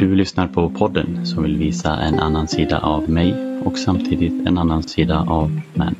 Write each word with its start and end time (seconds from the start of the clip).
Du 0.00 0.14
lyssnar 0.14 0.48
på 0.48 0.70
podden 0.70 1.26
som 1.26 1.42
vill 1.42 1.56
visa 1.56 1.96
en 1.96 2.18
annan 2.18 2.48
sida 2.48 2.80
av 2.80 3.10
mig 3.10 3.60
och 3.64 3.78
samtidigt 3.78 4.46
en 4.46 4.58
annan 4.58 4.82
sida 4.82 5.26
av 5.28 5.60
män. 5.74 5.94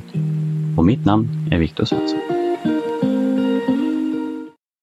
Och 0.78 0.84
mitt 0.84 1.04
namn 1.04 1.26
är 1.50 1.58
Viktor 1.58 1.84
Svensson. 1.84 2.20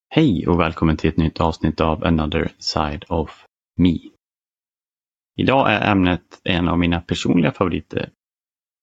Hej 0.08 0.46
och 0.48 0.60
välkommen 0.60 0.96
till 0.96 1.10
ett 1.10 1.16
nytt 1.16 1.40
avsnitt 1.40 1.80
av 1.80 2.04
Another 2.04 2.52
Side 2.58 3.04
of 3.08 3.44
Me. 3.76 3.98
Idag 5.36 5.72
är 5.72 5.90
ämnet 5.92 6.40
en 6.44 6.68
av 6.68 6.78
mina 6.78 7.00
personliga 7.00 7.52
favoriter. 7.52 8.10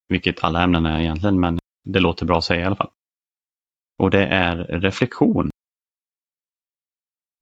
Vilket 0.08 0.44
alla 0.44 0.62
ämnen 0.62 0.86
är 0.86 1.00
egentligen, 1.00 1.40
men 1.40 1.58
det 1.84 2.00
låter 2.00 2.26
bra 2.26 2.38
att 2.38 2.44
säga 2.44 2.60
i 2.60 2.64
alla 2.64 2.76
fall. 2.76 2.90
Och 3.98 4.10
det 4.10 4.26
är 4.26 4.56
reflektion. 4.56 5.50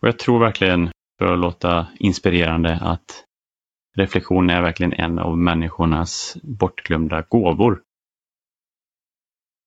Och 0.03 0.09
jag 0.09 0.19
tror 0.19 0.41
verkligen 0.41 0.91
för 1.19 1.33
att 1.33 1.39
låta 1.39 1.87
inspirerande 1.99 2.79
att 2.81 3.25
reflektion 3.97 4.51
är 4.51 4.63
verkligen 4.63 4.93
en 4.93 5.19
av 5.19 5.39
människornas 5.39 6.37
bortglömda 6.43 7.23
gåvor. 7.23 7.83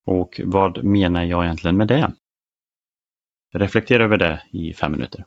Och 0.06 0.42
vad 0.44 0.84
menar 0.84 1.24
jag 1.24 1.46
egentligen 1.46 1.78
med 1.78 1.88
det? 1.88 2.14
Reflektera 3.54 4.04
över 4.04 4.18
det 4.18 4.44
i 4.52 4.74
fem 4.74 4.92
minuter. 4.92 5.26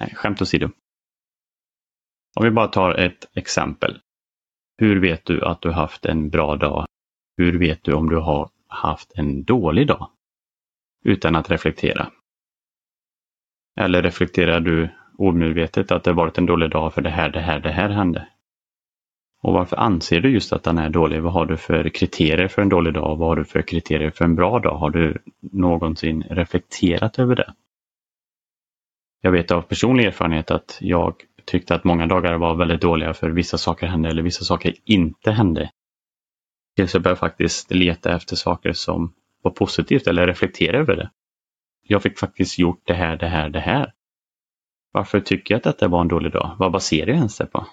Nej, 0.00 0.14
skämt 0.14 0.42
åsido. 0.42 0.70
Om 2.36 2.44
vi 2.44 2.50
bara 2.50 2.68
tar 2.68 2.94
ett 2.94 3.36
exempel. 3.36 4.00
Hur 4.78 5.00
vet 5.00 5.24
du 5.24 5.44
att 5.44 5.62
du 5.62 5.72
haft 5.72 6.06
en 6.06 6.30
bra 6.30 6.56
dag? 6.56 6.86
Hur 7.36 7.58
vet 7.58 7.84
du 7.84 7.92
om 7.92 8.08
du 8.08 8.16
har 8.16 8.50
haft 8.66 9.12
en 9.12 9.44
dålig 9.44 9.86
dag? 9.86 10.10
Utan 11.04 11.36
att 11.36 11.50
reflektera. 11.50 12.12
Eller 13.76 14.02
reflekterar 14.02 14.60
du 14.60 14.88
omedvetet 15.18 15.92
att 15.92 16.04
det 16.04 16.12
varit 16.12 16.38
en 16.38 16.46
dålig 16.46 16.70
dag 16.70 16.94
för 16.94 17.02
det 17.02 17.10
här, 17.10 17.28
det 17.28 17.40
här, 17.40 17.60
det 17.60 17.72
här 17.72 17.88
hände? 17.88 18.28
Och 19.42 19.52
varför 19.52 19.76
anser 19.76 20.20
du 20.20 20.30
just 20.30 20.52
att 20.52 20.62
den 20.62 20.78
är 20.78 20.90
dålig? 20.90 21.22
Vad 21.22 21.32
har 21.32 21.46
du 21.46 21.56
för 21.56 21.88
kriterier 21.88 22.48
för 22.48 22.62
en 22.62 22.68
dålig 22.68 22.94
dag? 22.94 23.16
Vad 23.16 23.28
har 23.28 23.36
du 23.36 23.44
för 23.44 23.62
kriterier 23.62 24.10
för 24.10 24.24
en 24.24 24.34
bra 24.34 24.58
dag? 24.58 24.76
Har 24.76 24.90
du 24.90 25.18
någonsin 25.40 26.22
reflekterat 26.30 27.18
över 27.18 27.36
det? 27.36 27.54
Jag 29.20 29.32
vet 29.32 29.50
av 29.50 29.62
personlig 29.62 30.04
erfarenhet 30.04 30.50
att 30.50 30.78
jag 30.80 31.14
tyckte 31.44 31.74
att 31.74 31.84
många 31.84 32.06
dagar 32.06 32.38
var 32.38 32.54
väldigt 32.54 32.80
dåliga 32.80 33.14
för 33.14 33.30
vissa 33.30 33.58
saker 33.58 33.86
hände 33.86 34.08
eller 34.08 34.22
vissa 34.22 34.44
saker 34.44 34.74
inte 34.84 35.30
hände. 35.30 35.70
Tills 36.76 36.94
jag 36.94 37.02
började 37.02 37.20
faktiskt 37.20 37.70
leta 37.70 38.16
efter 38.16 38.36
saker 38.36 38.72
som 38.72 39.12
var 39.42 39.50
positivt 39.50 40.06
eller 40.06 40.26
reflektera 40.26 40.78
över 40.78 40.96
det 40.96 41.10
jag 41.86 42.02
fick 42.02 42.18
faktiskt 42.18 42.58
gjort 42.58 42.80
det 42.84 42.94
här, 42.94 43.16
det 43.16 43.28
här, 43.28 43.48
det 43.48 43.60
här. 43.60 43.92
Varför 44.92 45.20
tycker 45.20 45.54
jag 45.54 45.58
att 45.58 45.64
detta 45.64 45.88
var 45.88 46.00
en 46.00 46.08
dålig 46.08 46.32
dag? 46.32 46.56
Vad 46.58 46.72
baserar 46.72 47.08
jag 47.08 47.16
ens 47.16 47.38
det 47.38 47.46
på? 47.46 47.66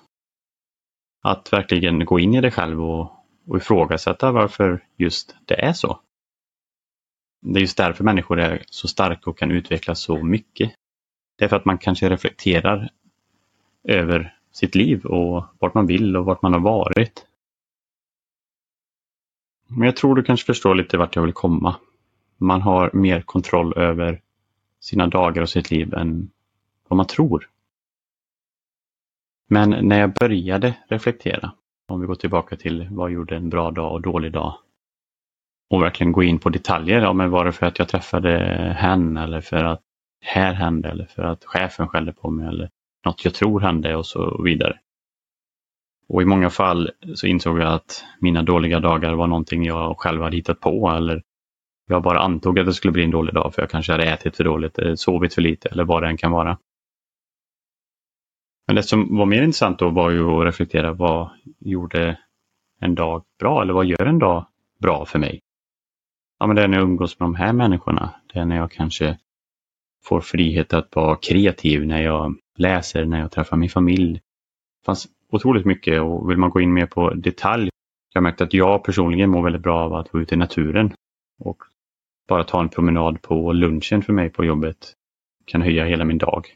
Att 1.22 1.54
verkligen 1.54 2.06
gå 2.06 2.20
in 2.20 2.34
i 2.34 2.42
det 2.42 2.52
själv 2.52 2.84
och, 2.84 3.12
och 3.48 3.58
ifrågasätta 3.58 4.32
varför 4.32 4.86
just 4.98 5.36
det 5.46 5.62
är 5.62 5.74
så. 5.74 6.00
Det 7.42 7.60
är 7.60 7.62
just 7.62 7.78
därför 7.78 8.04
människor 8.04 8.40
är 8.40 8.64
så 8.66 8.88
starka 8.88 9.30
och 9.30 9.38
kan 9.38 9.52
utvecklas 9.52 10.02
så 10.02 10.24
mycket. 10.24 10.72
Det 11.38 11.46
är 11.46 11.50
för 11.50 11.56
att 11.56 11.66
man 11.66 11.78
kanske 11.78 12.10
reflekterar 12.10 12.90
över 13.84 14.38
sitt 14.52 14.76
liv 14.76 15.06
och 15.06 15.46
vart 15.60 15.74
man 15.74 15.88
vill 15.88 16.18
och 16.18 16.26
vart 16.26 16.42
man 16.42 16.54
har 16.54 16.60
varit. 16.60 17.26
Men 19.68 19.86
jag 19.86 19.96
tror 19.96 20.16
du 20.16 20.24
kanske 20.24 20.46
förstår 20.46 20.76
lite 20.76 20.98
vart 20.98 21.16
jag 21.16 21.24
vill 21.24 21.34
komma 21.34 21.76
man 22.44 22.62
har 22.62 22.90
mer 22.94 23.22
kontroll 23.22 23.78
över 23.78 24.22
sina 24.80 25.08
dagar 25.08 25.42
och 25.42 25.50
sitt 25.50 25.72
liv 25.72 25.94
än 25.94 26.30
vad 26.88 26.98
man 26.98 27.08
tror. 27.08 27.50
Men 29.50 29.70
när 29.70 30.00
jag 30.00 30.14
började 30.14 30.76
reflektera, 30.88 31.52
om 31.88 32.02
vi 32.02 32.08
går 32.08 32.16
tillbaka 32.16 32.56
till 32.56 32.88
vad 32.92 33.12
gjorde 33.12 33.36
en 33.36 33.50
bra 33.50 33.72
dag 33.72 33.92
och 33.92 34.02
dålig 34.02 34.32
dag 34.32 34.58
och 35.70 35.82
verkligen 35.82 36.12
gå 36.12 36.24
in 36.24 36.40
på 36.40 36.50
detaljer. 36.50 37.02
Ja, 37.02 37.14
men 37.14 37.32
var 37.32 37.46
det 37.46 37.52
för 37.52 37.66
att 37.66 37.80
jag 37.80 37.88
träffade 37.88 38.30
hen 38.80 39.18
eller 39.18 39.42
för 39.42 39.64
att 39.64 39.82
här 40.22 40.54
hände 40.54 40.90
eller 40.90 41.06
för 41.06 41.24
att 41.24 41.46
chefen 41.46 41.88
skällde 41.88 42.14
på 42.14 42.30
mig 42.30 42.48
eller 42.48 42.70
något 43.06 43.26
jag 43.26 43.34
tror 43.34 43.60
hände 43.60 43.96
och 43.96 44.06
så 44.06 44.44
vidare. 44.44 44.80
Och 46.08 46.22
i 46.22 46.26
många 46.26 46.50
fall 46.50 46.92
så 47.16 47.28
insåg 47.28 47.60
jag 47.60 47.74
att 47.74 48.04
mina 48.20 48.44
dåliga 48.44 48.80
dagar 48.80 49.14
var 49.14 49.28
någonting 49.28 49.66
jag 49.66 50.00
själv 50.00 50.22
hade 50.22 50.36
hittat 50.36 50.60
på 50.60 50.90
eller 50.90 51.24
jag 51.88 52.04
bara 52.04 52.20
antog 52.20 52.60
att 52.60 52.66
det 52.66 52.74
skulle 52.74 52.92
bli 52.92 53.04
en 53.04 53.12
dålig 53.12 53.34
dag 53.34 53.54
för 53.54 53.62
jag 53.62 53.70
kanske 53.70 53.92
hade 53.92 54.06
ätit 54.06 54.38
för 54.38 54.44
dåligt, 54.44 54.80
eh, 54.80 54.94
sovit 54.96 55.34
för 55.34 55.42
lite 55.42 55.70
eller 55.70 55.84
vad 55.84 56.04
det 56.04 56.10
än 56.10 56.18
kan 56.18 56.32
vara. 56.32 56.58
Men 58.68 58.76
det 58.76 58.84
som 58.84 59.18
var 59.18 59.26
mer 59.26 59.42
intressant 59.42 59.80
då 59.80 59.90
var 59.90 60.10
ju 60.10 60.28
att 60.28 60.46
reflektera 60.46 60.94
vad 60.94 61.30
gjorde 61.60 62.20
en 62.80 62.96
dag 62.96 63.24
bra 63.40 63.62
eller 63.62 63.74
vad 63.74 63.86
gör 63.86 64.06
en 64.06 64.20
dag 64.20 64.46
bra 64.80 65.06
för 65.06 65.20
mig? 65.20 65.42
Ja, 66.40 66.48
men 66.48 66.56
det 66.56 66.64
är 66.64 66.68
när 66.68 66.78
jag 66.78 66.84
umgås 66.84 67.20
med 67.20 67.26
de 67.26 67.36
här 67.36 67.54
människorna. 67.54 68.14
Det 68.34 68.40
är 68.40 68.46
när 68.46 68.56
jag 68.56 68.72
kanske 68.72 69.18
får 70.04 70.22
frihet 70.22 70.74
att 70.74 70.96
vara 70.96 71.16
kreativ, 71.16 71.86
när 71.86 72.02
jag 72.02 72.36
läser, 72.58 73.06
när 73.06 73.20
jag 73.20 73.32
träffar 73.32 73.58
min 73.58 73.70
familj. 73.70 74.14
Det 74.14 74.86
fanns 74.86 75.08
otroligt 75.32 75.66
mycket 75.66 76.02
och 76.02 76.30
vill 76.30 76.38
man 76.38 76.50
gå 76.50 76.62
in 76.62 76.74
mer 76.74 76.86
på 76.86 77.14
detalj. 77.14 77.70
Jag 78.14 78.24
märkte 78.24 78.44
att 78.44 78.54
jag 78.54 78.84
personligen 78.84 79.30
mår 79.30 79.44
väldigt 79.44 79.62
bra 79.62 79.80
av 79.80 79.94
att 79.94 80.14
vara 80.14 80.24
ute 80.24 80.36
i 80.36 80.38
naturen 80.38 80.94
och 81.40 81.64
bara 82.28 82.44
ta 82.44 82.62
en 82.62 82.70
promenad 82.70 83.22
på 83.22 83.54
lunchen 83.54 84.02
för 84.02 84.14
mig 84.14 84.30
på 84.30 84.46
jobbet 84.46 84.94
kan 85.46 85.62
höja 85.62 85.86
hela 85.86 86.06
min 86.06 86.18
dag. 86.18 86.48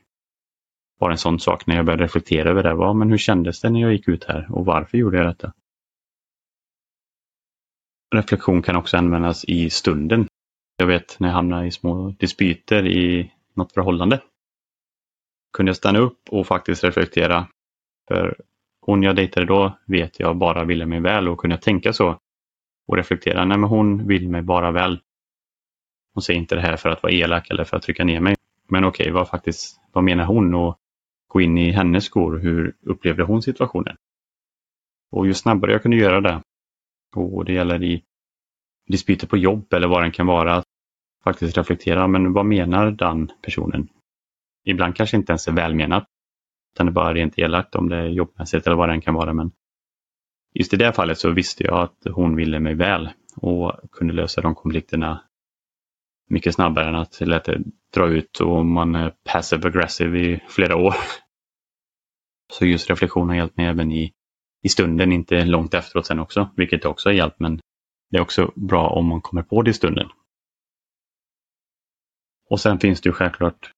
Bara 1.00 1.12
en 1.12 1.18
sån 1.18 1.40
sak 1.40 1.68
när 1.68 1.76
jag 1.76 1.86
började 1.86 2.04
reflektera 2.04 2.50
över 2.50 2.64
det. 2.64 2.74
Var, 2.74 2.94
men 2.94 3.10
hur 3.10 3.18
kändes 3.18 3.62
det 3.62 3.70
när 3.70 3.82
jag 3.82 3.92
gick 3.92 4.08
ut 4.08 4.24
här 4.24 4.48
och 4.52 4.66
varför 4.66 4.98
gjorde 4.98 5.18
jag 5.18 5.26
detta? 5.26 5.54
Reflektion 8.16 8.62
kan 8.62 8.76
också 8.76 8.98
användas 8.98 9.46
i 9.46 9.70
stunden. 9.70 10.28
Jag 10.78 10.88
vet 10.88 11.20
när 11.20 11.28
jag 11.28 11.36
hamnar 11.36 11.64
i 11.64 11.72
små 11.72 12.10
dispyter 12.20 12.88
i 12.88 13.32
något 13.54 13.74
förhållande. 13.74 14.22
Kunde 15.54 15.70
jag 15.70 15.78
stanna 15.78 16.00
upp 16.00 16.20
och 16.30 16.48
faktiskt 16.48 16.84
reflektera. 16.84 17.48
För 18.08 18.36
hon 18.82 19.04
jag 19.04 19.16
dejtade 19.16 19.46
då 19.46 19.78
vet 19.86 20.20
jag 20.20 20.38
bara 20.38 20.66
ville 20.66 20.86
mig 20.86 21.00
väl 21.00 21.28
och 21.28 21.38
kunde 21.38 21.54
jag 21.54 21.62
tänka 21.62 21.94
så 21.94 22.20
och 22.88 22.98
reflektera. 22.98 23.46
Nej, 23.46 23.58
men 23.58 23.70
hon 23.70 24.08
vill 24.08 24.30
mig 24.30 24.42
bara 24.42 24.72
väl. 24.72 25.00
Hon 26.18 26.22
säger 26.22 26.40
inte 26.40 26.56
det 26.56 26.62
här 26.62 26.78
för 26.78 26.90
att 26.90 27.04
vara 27.04 27.14
elak 27.14 27.50
eller 27.50 27.64
för 27.64 27.78
att 27.78 27.84
trycka 27.84 28.04
ner 28.04 28.20
mig. 28.20 28.36
Men 28.68 28.84
okej, 28.84 29.04
okay, 29.04 29.14
vad, 29.14 29.30
faktiskt, 29.30 29.82
vad 29.92 30.04
menar 30.04 30.26
hon? 30.26 30.56
Och 30.56 30.78
gå 31.28 31.42
in 31.42 31.58
i 31.58 31.72
hennes 31.72 32.06
skor. 32.06 32.38
Hur 32.38 32.76
upplevde 32.82 33.24
hon 33.24 33.42
situationen? 33.42 33.96
Och 35.12 35.28
ju 35.28 35.34
snabbare 35.34 35.72
jag 35.72 35.82
kunde 35.82 35.98
göra 35.98 36.22
det, 36.22 36.42
och 37.16 37.46
det 37.46 37.54
gäller 37.54 37.84
i 37.84 38.04
dispyter 38.88 39.28
på 39.28 39.38
jobb 39.38 39.74
eller 39.74 39.88
vad 39.88 40.04
den 40.04 40.12
kan 40.12 40.28
vara, 40.28 40.56
att 40.56 40.66
faktiskt 41.24 41.58
reflektera, 41.58 42.08
men 42.08 42.34
vad 42.34 42.46
menar 42.46 42.92
den 42.92 43.32
personen? 43.42 43.88
Ibland 44.66 44.96
kanske 44.96 45.18
inte 45.18 45.32
ens 45.32 45.48
är 45.48 45.52
välmenat, 45.52 46.06
utan 46.74 46.86
det 46.86 46.90
är 46.90 46.94
bara 46.94 47.14
rent 47.14 47.40
elakt 47.40 47.76
om 47.76 47.90
det 47.90 47.98
är 47.98 48.08
jobbmässigt 48.08 48.68
eller 48.68 48.78
vad 48.78 48.90
den 48.90 49.02
kan 49.02 49.14
vara. 49.14 49.34
Men 49.34 49.52
just 50.54 50.74
i 50.74 50.78
det 50.78 50.94
fallet 50.94 51.18
så 51.18 51.32
visste 51.32 51.64
jag 51.64 51.80
att 51.80 51.98
hon 52.12 52.36
ville 52.36 52.60
mig 52.60 52.74
väl 52.74 53.10
och 53.36 53.74
kunde 53.92 54.14
lösa 54.14 54.42
de 54.42 54.56
konflikterna 54.56 55.27
mycket 56.28 56.56
snabbare 56.56 56.88
än 56.88 56.96
att 56.96 57.22
låta 57.22 57.52
det 57.52 57.64
dra 57.94 58.08
ut 58.08 58.40
och 58.40 58.66
man 58.66 58.96
är 58.96 59.14
passive 59.24 59.68
aggressive 59.68 60.20
i 60.20 60.44
flera 60.50 60.76
år. 60.76 60.96
Så 62.54 62.66
just 62.66 62.90
reflektion 62.90 63.30
har 63.30 63.36
hjälpt 63.36 63.58
mig 63.58 63.66
även 63.66 63.92
i, 63.92 64.14
i 64.64 64.70
stunden, 64.70 65.12
inte 65.12 65.46
långt 65.46 65.74
efteråt 65.74 66.06
sen 66.06 66.20
också, 66.20 66.50
vilket 66.56 66.86
också 66.86 67.10
har 67.10 67.14
hjälpt. 67.14 67.40
Men 67.40 67.60
det 68.10 68.18
är 68.18 68.22
också 68.22 68.52
bra 68.56 68.90
om 68.90 69.06
man 69.06 69.22
kommer 69.22 69.44
på 69.44 69.62
det 69.62 69.72
i 69.72 69.74
stunden. 69.74 70.10
Och 72.50 72.60
sen 72.60 72.80
finns 72.80 73.02
det 73.02 73.10
ju 73.10 73.14
självklart 73.14 73.72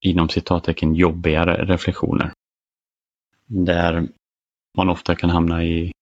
inom 0.00 0.28
citattecken 0.28 0.94
jobbigare 0.94 1.64
reflektioner. 1.64 2.32
Där 3.46 4.08
man 4.76 4.88
ofta 4.88 5.14
kan 5.14 5.30
hamna 5.30 5.64
i 5.64 5.92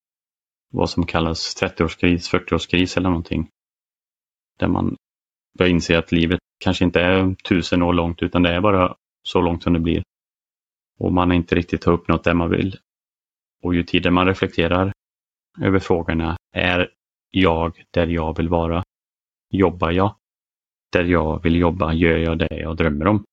vad 0.73 0.91
som 0.91 1.06
kallas 1.06 1.62
30-årskris, 1.62 2.31
40-årskris 2.31 2.97
eller 2.97 3.09
någonting. 3.09 3.49
Där 4.59 4.69
man 4.69 4.97
börjar 5.59 5.71
inse 5.71 5.99
att 5.99 6.13
livet 6.13 6.41
kanske 6.61 6.85
inte 6.85 7.01
är 7.01 7.35
tusen 7.35 7.83
år 7.83 7.93
långt 7.93 8.23
utan 8.23 8.43
det 8.43 8.51
är 8.51 8.61
bara 8.61 8.97
så 9.23 9.41
långt 9.41 9.63
som 9.63 9.73
det 9.73 9.81
blir. 9.81 10.03
Och 10.99 11.13
man 11.13 11.31
har 11.31 11.37
inte 11.37 11.55
riktigt 11.55 11.85
har 11.85 11.93
uppnått 11.93 12.25
det 12.25 12.35
man 12.35 12.51
vill. 12.51 12.77
Och 13.63 13.75
ju 13.75 13.83
tidigare 13.83 14.15
man 14.15 14.27
reflekterar 14.27 14.93
över 15.61 15.79
frågorna, 15.79 16.37
är 16.53 16.91
jag 17.31 17.85
där 17.91 18.07
jag 18.07 18.37
vill 18.37 18.49
vara? 18.49 18.85
Jobbar 19.51 19.91
jag 19.91 20.15
där 20.93 21.05
jag 21.05 21.43
vill 21.43 21.57
jobba? 21.57 21.93
Gör 21.93 22.19
jag 22.19 22.39
det 22.39 22.57
jag 22.57 22.77
drömmer 22.77 23.07
om? 23.07 23.25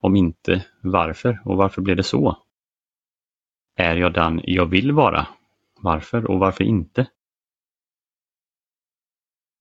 Om 0.00 0.16
inte, 0.16 0.66
varför? 0.82 1.40
Och 1.44 1.56
varför 1.56 1.82
blir 1.82 1.94
det 1.94 2.02
så? 2.02 2.42
Är 3.76 3.96
jag 3.96 4.12
den 4.12 4.40
jag 4.44 4.66
vill 4.66 4.92
vara? 4.92 5.26
Varför 5.82 6.30
och 6.30 6.38
varför 6.38 6.64
inte? 6.64 7.10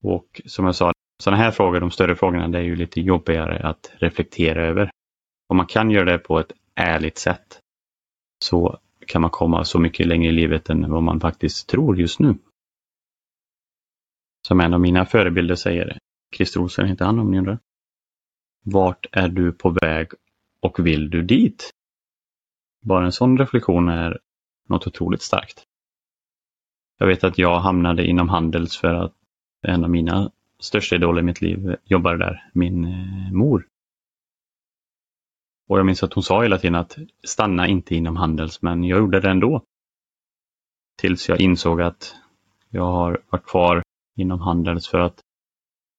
Och 0.04 0.42
som 0.46 0.66
jag 0.66 0.76
sa, 0.76 0.92
sådana 1.24 1.44
här 1.44 1.52
frågor, 1.52 1.80
de 1.80 1.92
större 1.92 2.16
frågorna, 2.16 2.48
det 2.48 2.58
är 2.58 2.64
ju 2.64 2.76
lite 2.76 3.02
jobbigare 3.02 3.68
att 3.68 3.92
reflektera 3.94 4.68
över. 4.68 4.92
Om 5.48 5.58
man 5.58 5.66
kan 5.66 5.92
göra 5.92 6.12
det 6.12 6.18
på 6.18 6.40
ett 6.40 6.52
ärligt 6.76 7.18
sätt 7.18 7.60
så 8.46 8.80
kan 9.08 9.22
man 9.22 9.32
komma 9.32 9.64
så 9.64 9.80
mycket 9.80 10.08
längre 10.08 10.30
i 10.30 10.32
livet 10.32 10.70
än 10.70 10.92
vad 10.92 11.04
man 11.04 11.20
faktiskt 11.20 11.70
tror 11.70 12.00
just 12.00 12.20
nu. 12.20 12.36
Som 14.48 14.60
en 14.60 14.74
av 14.74 14.80
mina 14.80 15.06
förebilder 15.06 15.56
säger, 15.56 15.98
Christer 16.36 16.60
Olsson 16.60 16.88
heter 16.88 17.06
han 17.06 17.20
om 17.20 17.32
ni 17.32 17.38
undrar. 17.38 17.60
Vart 18.66 19.06
är 19.12 19.28
du 19.28 19.52
på 19.52 19.70
väg 19.82 20.08
och 20.62 20.86
vill 20.86 21.10
du 21.10 21.22
dit? 21.22 21.72
Bara 22.82 23.06
en 23.06 23.12
sån 23.12 23.38
reflektion 23.38 23.90
är 23.90 24.20
något 24.70 24.88
otroligt 24.88 25.22
starkt. 25.22 25.64
Jag 26.98 27.08
vet 27.08 27.24
att 27.24 27.38
jag 27.38 27.60
hamnade 27.60 28.06
inom 28.06 28.30
Handels 28.30 28.78
för 28.78 28.94
att 28.94 29.14
en 29.68 29.84
av 29.84 29.90
mina 29.90 30.32
största 30.60 30.96
idol 30.96 31.20
i 31.20 31.22
mitt 31.22 31.42
liv 31.42 31.76
jobbade 31.84 32.18
där, 32.18 32.50
min 32.54 32.86
eh, 32.86 33.32
mor. 33.32 33.68
Och 35.68 35.80
jag 35.80 35.86
minns 35.86 36.04
att 36.04 36.14
hon 36.14 36.24
sa 36.24 36.44
hela 36.44 36.58
tiden 36.58 36.76
att 36.76 36.98
stanna 37.24 37.68
inte 37.68 37.96
inom 37.96 38.16
Handels, 38.16 38.62
men 38.62 38.84
jag 38.84 39.00
gjorde 39.00 39.20
det 39.20 39.30
ändå. 39.30 39.64
Tills 40.98 41.30
jag 41.30 41.42
insåg 41.42 41.82
att 41.82 42.16
jag 42.70 42.92
har 42.92 43.22
varit 43.30 43.46
kvar 43.46 43.84
inom 44.16 44.42
Handels 44.42 44.88
för 44.88 45.00
att 45.00 45.22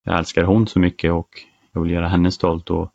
jag 0.03 0.17
älskar 0.17 0.43
hon 0.43 0.67
så 0.67 0.79
mycket 0.79 1.11
och 1.11 1.29
jag 1.71 1.81
vill 1.81 1.91
göra 1.91 2.07
henne 2.07 2.31
stolt. 2.31 2.69
Och 2.69 2.91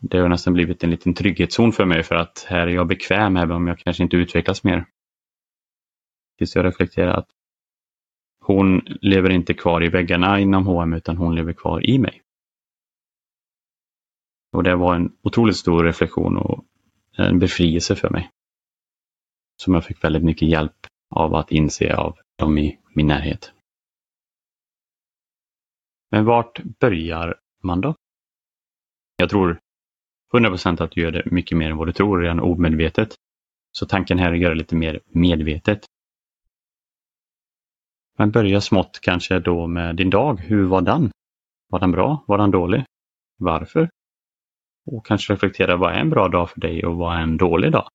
det 0.00 0.18
har 0.18 0.28
nästan 0.28 0.52
blivit 0.52 0.84
en 0.84 0.90
liten 0.90 1.14
trygghetszon 1.14 1.72
för 1.72 1.84
mig 1.84 2.02
för 2.02 2.14
att 2.14 2.46
här 2.48 2.66
är 2.66 2.74
jag 2.74 2.86
bekväm 2.86 3.36
även 3.36 3.56
om 3.56 3.66
jag 3.66 3.78
kanske 3.78 4.02
inte 4.02 4.16
utvecklas 4.16 4.64
mer. 4.64 4.86
Tills 6.38 6.56
jag 6.56 6.64
reflekterar 6.64 7.14
att 7.14 7.28
hon 8.42 8.80
lever 9.00 9.30
inte 9.30 9.54
kvar 9.54 9.84
i 9.84 9.88
väggarna 9.88 10.40
inom 10.40 10.66
H&M 10.66 10.92
utan 10.92 11.16
hon 11.16 11.34
lever 11.34 11.52
kvar 11.52 11.86
i 11.90 11.98
mig. 11.98 12.22
Och 14.52 14.62
det 14.62 14.76
var 14.76 14.94
en 14.94 15.16
otroligt 15.22 15.56
stor 15.56 15.84
reflektion 15.84 16.36
och 16.36 16.64
en 17.16 17.38
befrielse 17.38 17.96
för 17.96 18.10
mig. 18.10 18.30
Som 19.56 19.74
jag 19.74 19.84
fick 19.84 20.04
väldigt 20.04 20.24
mycket 20.24 20.48
hjälp 20.48 20.86
av 21.10 21.34
att 21.34 21.52
inse 21.52 21.96
av 21.96 22.18
dem 22.38 22.58
i 22.58 22.78
min 22.94 23.06
närhet. 23.06 23.52
Men 26.10 26.24
vart 26.24 26.62
börjar 26.62 27.40
man 27.62 27.80
då? 27.80 27.94
Jag 29.16 29.30
tror 29.30 29.60
100% 30.32 30.82
att 30.82 30.90
du 30.90 31.00
gör 31.00 31.10
det 31.10 31.30
mycket 31.30 31.58
mer 31.58 31.70
än 31.70 31.76
vad 31.76 31.88
du 31.88 31.92
tror 31.92 32.20
redan 32.20 32.40
omedvetet. 32.40 33.14
Så 33.72 33.86
tanken 33.86 34.18
här 34.18 34.28
är 34.28 34.32
att 34.32 34.40
göra 34.40 34.54
det 34.54 34.58
lite 34.58 34.76
mer 34.76 35.00
medvetet. 35.06 35.86
Men 38.18 38.30
börja 38.30 38.60
smått 38.60 38.98
kanske 39.02 39.38
då 39.38 39.66
med 39.66 39.96
din 39.96 40.10
dag. 40.10 40.40
Hur 40.40 40.64
var 40.64 40.80
den? 40.80 41.10
Var 41.68 41.80
den 41.80 41.90
bra? 41.90 42.24
Var 42.26 42.38
den 42.38 42.50
dålig? 42.50 42.84
Varför? 43.38 43.88
Och 44.86 45.06
kanske 45.06 45.32
reflektera 45.32 45.76
vad 45.76 45.92
är 45.92 45.98
en 45.98 46.10
bra 46.10 46.28
dag 46.28 46.50
för 46.50 46.60
dig 46.60 46.86
och 46.86 46.96
vad 46.96 47.16
är 47.16 47.20
en 47.20 47.36
dålig 47.36 47.72
dag? 47.72 47.88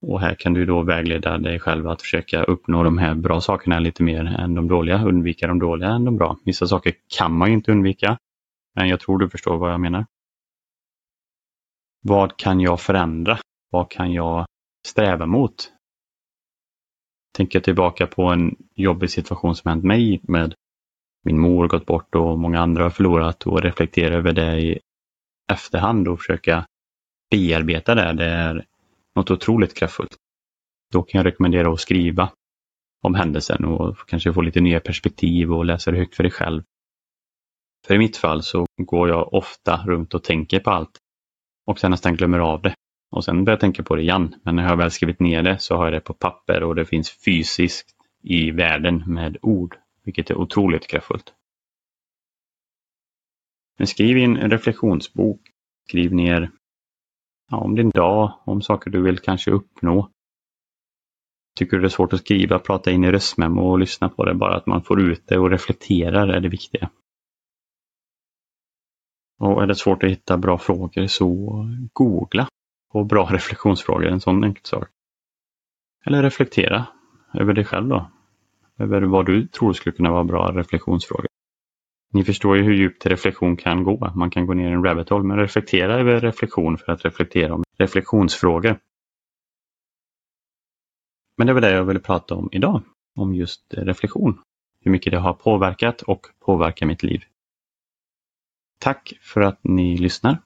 Och 0.00 0.20
här 0.20 0.34
kan 0.34 0.54
du 0.54 0.66
då 0.66 0.82
vägleda 0.82 1.38
dig 1.38 1.58
själv 1.58 1.88
att 1.88 2.02
försöka 2.02 2.42
uppnå 2.44 2.82
de 2.82 2.98
här 2.98 3.14
bra 3.14 3.40
sakerna 3.40 3.78
lite 3.78 4.02
mer 4.02 4.24
än 4.24 4.54
de 4.54 4.68
dåliga, 4.68 5.04
undvika 5.04 5.46
de 5.46 5.58
dåliga 5.58 5.88
än 5.88 6.04
de 6.04 6.16
bra. 6.16 6.36
Vissa 6.44 6.66
saker 6.66 6.92
kan 7.18 7.32
man 7.32 7.48
ju 7.48 7.54
inte 7.54 7.72
undvika, 7.72 8.18
men 8.74 8.88
jag 8.88 9.00
tror 9.00 9.18
du 9.18 9.28
förstår 9.28 9.58
vad 9.58 9.72
jag 9.72 9.80
menar. 9.80 10.06
Vad 12.02 12.36
kan 12.36 12.60
jag 12.60 12.80
förändra? 12.80 13.38
Vad 13.70 13.90
kan 13.90 14.12
jag 14.12 14.46
sträva 14.86 15.26
mot? 15.26 15.72
Tänker 17.32 17.56
jag 17.58 17.64
tillbaka 17.64 18.06
på 18.06 18.22
en 18.22 18.56
jobbig 18.74 19.10
situation 19.10 19.56
som 19.56 19.68
hänt 19.68 19.84
mig 19.84 20.20
med 20.22 20.54
min 21.24 21.40
mor 21.40 21.68
gått 21.68 21.86
bort 21.86 22.14
och 22.14 22.38
många 22.38 22.60
andra 22.60 22.82
har 22.82 22.90
förlorat 22.90 23.46
och 23.46 23.62
reflektera 23.62 24.14
över 24.14 24.32
det 24.32 24.60
i 24.60 24.78
efterhand 25.52 26.08
och 26.08 26.18
försöka 26.18 26.66
bearbeta 27.30 27.94
det. 27.94 28.12
Det 28.12 28.24
är 28.24 28.64
något 29.16 29.30
otroligt 29.30 29.74
kraftfullt. 29.74 30.16
Då 30.92 31.02
kan 31.02 31.18
jag 31.18 31.26
rekommendera 31.26 31.72
att 31.72 31.80
skriva 31.80 32.32
om 33.02 33.14
händelsen 33.14 33.64
och 33.64 33.96
kanske 34.08 34.32
få 34.32 34.40
lite 34.40 34.60
nya 34.60 34.80
perspektiv 34.80 35.52
och 35.52 35.64
läsa 35.64 35.90
det 35.90 35.98
högt 35.98 36.14
för 36.14 36.22
dig 36.22 36.32
själv. 36.32 36.62
För 37.86 37.94
i 37.94 37.98
mitt 37.98 38.16
fall 38.16 38.42
så 38.42 38.66
går 38.76 39.08
jag 39.08 39.34
ofta 39.34 39.84
runt 39.86 40.14
och 40.14 40.24
tänker 40.24 40.60
på 40.60 40.70
allt 40.70 40.98
och 41.66 41.78
sen 41.78 41.90
nästan 41.90 42.16
glömmer 42.16 42.38
av 42.38 42.62
det. 42.62 42.74
Och 43.10 43.24
sen 43.24 43.44
börjar 43.44 43.54
jag 43.54 43.60
tänka 43.60 43.82
på 43.82 43.96
det 43.96 44.02
igen. 44.02 44.34
Men 44.42 44.56
när 44.56 44.68
jag 44.68 44.76
väl 44.76 44.90
skrivit 44.90 45.20
ner 45.20 45.42
det 45.42 45.58
så 45.58 45.76
har 45.76 45.84
jag 45.84 45.92
det 45.92 46.00
på 46.00 46.14
papper 46.14 46.62
och 46.62 46.74
det 46.74 46.84
finns 46.84 47.10
fysiskt 47.24 47.94
i 48.22 48.50
världen 48.50 49.04
med 49.06 49.36
ord, 49.42 49.76
vilket 50.04 50.30
är 50.30 50.38
otroligt 50.38 50.86
kraftfullt. 50.86 51.34
Men 53.78 53.86
skriv 53.86 54.18
i 54.18 54.24
en 54.24 54.50
reflektionsbok. 54.50 55.40
Skriv 55.88 56.14
ner 56.14 56.50
ja, 57.50 57.56
om 57.56 57.74
din 57.74 57.90
dag, 57.90 58.40
om 58.44 58.62
saker 58.62 58.90
du 58.90 59.02
vill 59.02 59.18
kanske 59.18 59.50
uppnå. 59.50 60.10
Tycker 61.56 61.76
du 61.76 61.82
det 61.82 61.86
är 61.86 61.90
svårt 61.90 62.12
att 62.12 62.20
skriva, 62.20 62.58
prata 62.58 62.90
in 62.90 63.04
i 63.04 63.12
röstmemo 63.12 63.70
och 63.70 63.78
lyssna 63.78 64.08
på 64.08 64.24
det. 64.24 64.34
Bara 64.34 64.56
att 64.56 64.66
man 64.66 64.82
får 64.82 65.00
ut 65.00 65.26
det 65.26 65.38
och 65.38 65.50
reflekterar 65.50 66.28
är 66.28 66.40
det 66.40 66.48
viktiga. 66.48 66.90
Och 69.38 69.62
är 69.62 69.66
det 69.66 69.74
svårt 69.74 70.02
att 70.02 70.10
hitta 70.10 70.38
bra 70.38 70.58
frågor 70.58 71.06
så 71.06 71.26
googla 71.92 72.48
och 72.88 73.06
bra 73.06 73.24
reflektionsfrågor, 73.32 74.06
en 74.06 74.20
sån 74.20 74.44
enkel 74.44 74.64
sak. 74.64 74.88
Eller 76.06 76.22
reflektera 76.22 76.86
över 77.34 77.52
dig 77.52 77.64
själv 77.64 77.88
då. 77.88 78.10
Över 78.78 79.02
vad 79.02 79.26
du 79.26 79.46
tror 79.46 79.72
skulle 79.72 79.96
kunna 79.96 80.10
vara 80.10 80.24
bra 80.24 80.52
reflektionsfrågor. 80.54 81.26
Ni 82.12 82.24
förstår 82.24 82.56
ju 82.56 82.62
hur 82.62 82.74
djupt 82.74 83.06
reflektion 83.06 83.56
kan 83.56 83.84
gå. 83.84 84.12
Man 84.14 84.30
kan 84.30 84.46
gå 84.46 84.54
ner 84.54 84.70
i 84.70 84.72
en 84.72 84.84
rabbit 84.84 85.08
hole, 85.08 85.24
men 85.24 85.38
reflektera 85.38 86.00
över 86.00 86.20
reflektion 86.20 86.78
för 86.78 86.92
att 86.92 87.04
reflektera 87.04 87.54
om 87.54 87.64
reflektionsfrågor. 87.78 88.78
Men 91.36 91.46
det 91.46 91.52
var 91.52 91.60
det 91.60 91.70
jag 91.70 91.84
ville 91.84 92.00
prata 92.00 92.34
om 92.34 92.48
idag, 92.52 92.82
om 93.16 93.34
just 93.34 93.74
reflektion. 93.74 94.42
Hur 94.80 94.90
mycket 94.90 95.12
det 95.12 95.18
har 95.18 95.34
påverkat 95.34 96.02
och 96.02 96.26
påverkar 96.40 96.86
mitt 96.86 97.02
liv. 97.02 97.22
Tack 98.80 99.12
för 99.20 99.40
att 99.40 99.60
ni 99.62 99.96
lyssnar. 99.96 100.38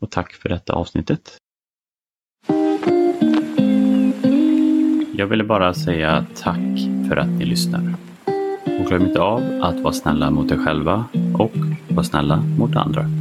Och 0.00 0.10
tack 0.10 0.32
för 0.32 0.48
detta 0.48 0.72
avsnittet. 0.72 1.36
Jag 5.12 5.26
ville 5.26 5.44
bara 5.44 5.74
säga 5.74 6.26
tack 6.36 6.78
för 7.08 7.16
att 7.16 7.28
ni 7.28 7.44
lyssnar. 7.44 7.94
Och 8.64 8.86
glöm 8.86 9.06
inte 9.06 9.20
av 9.20 9.60
att 9.62 9.80
vara 9.80 9.92
snälla 9.92 10.30
mot 10.30 10.52
er 10.52 10.56
själva 10.56 11.04
och 11.38 11.52
vara 11.88 12.04
snälla 12.04 12.36
mot 12.58 12.76
andra. 12.76 13.19